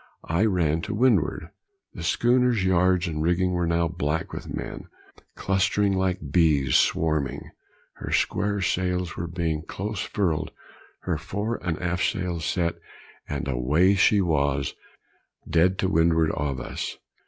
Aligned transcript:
I 0.25 0.45
ran 0.45 0.81
to 0.81 0.95
windward. 0.95 1.51
The 1.93 2.01
schooner's 2.01 2.65
yards 2.65 3.05
and 3.05 3.21
rigging 3.21 3.51
were 3.51 3.67
now 3.67 3.87
black 3.87 4.33
with 4.33 4.51
men, 4.51 4.87
clustering 5.35 5.93
like 5.95 6.31
bees 6.31 6.75
swarming, 6.75 7.51
her 7.97 8.11
square 8.11 8.63
sails 8.63 9.15
were 9.15 9.27
being 9.27 9.61
close 9.61 10.01
furled, 10.01 10.49
her 11.01 11.19
fore 11.19 11.59
and 11.63 11.79
aft 11.79 12.03
sails 12.03 12.45
set, 12.45 12.77
and 13.29 13.47
away 13.47 13.93
she 13.93 14.21
was, 14.21 14.73
dead 15.47 15.77
to 15.77 15.87
windward 15.87 16.31
of 16.31 16.59
us. 16.59 16.97